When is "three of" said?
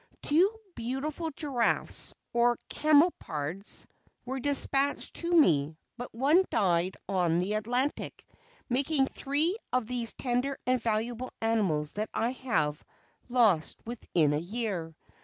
9.05-9.85